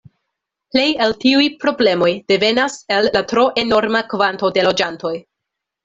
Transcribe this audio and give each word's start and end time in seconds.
Plej 0.75 0.85
el 1.07 1.13
tiuj 1.23 1.45
problemoj 1.65 2.09
devenas 2.33 2.79
el 2.99 3.13
la 3.19 3.25
tro 3.35 3.47
enorma 3.67 4.05
kvanto 4.15 4.55
de 4.59 4.69
loĝantoj. 4.71 5.15